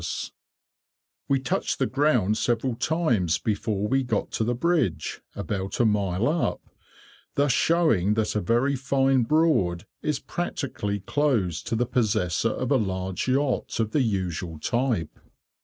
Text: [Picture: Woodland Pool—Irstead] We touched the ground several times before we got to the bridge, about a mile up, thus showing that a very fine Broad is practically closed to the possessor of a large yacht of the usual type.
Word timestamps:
[Picture: 0.03 0.31
Woodland 1.29 1.29
Pool—Irstead] 1.29 1.29
We 1.29 1.43
touched 1.59 1.77
the 1.77 1.85
ground 1.85 2.37
several 2.39 2.73
times 2.73 3.37
before 3.37 3.87
we 3.87 4.01
got 4.03 4.31
to 4.31 4.43
the 4.43 4.55
bridge, 4.55 5.21
about 5.35 5.79
a 5.79 5.85
mile 5.85 6.27
up, 6.27 6.59
thus 7.35 7.51
showing 7.51 8.15
that 8.15 8.35
a 8.35 8.41
very 8.41 8.75
fine 8.75 9.21
Broad 9.21 9.85
is 10.01 10.17
practically 10.17 11.01
closed 11.01 11.67
to 11.67 11.75
the 11.75 11.85
possessor 11.85 12.49
of 12.49 12.71
a 12.71 12.77
large 12.77 13.27
yacht 13.27 13.79
of 13.79 13.91
the 13.91 14.01
usual 14.01 14.57
type. 14.57 15.19